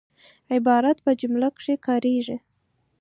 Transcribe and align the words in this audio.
عبارت 0.55 0.97
په 1.05 1.11
جمله 1.21 1.47
کښي 1.55 1.75
کاریږي. 1.85 2.37